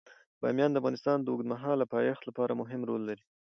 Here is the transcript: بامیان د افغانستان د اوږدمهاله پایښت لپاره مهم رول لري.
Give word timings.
بامیان 0.41 0.71
د 0.71 0.75
افغانستان 0.81 1.17
د 1.21 1.27
اوږدمهاله 1.31 1.85
پایښت 1.93 2.21
لپاره 2.29 2.57
مهم 2.61 2.81
رول 2.89 3.01
لري. 3.09 3.23